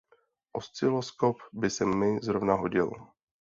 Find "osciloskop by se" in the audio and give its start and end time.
0.59-1.85